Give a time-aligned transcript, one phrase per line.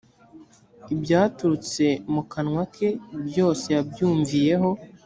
[0.93, 2.89] ibyaturutse mu kanwa ke
[3.27, 4.69] byose yabyumviyeho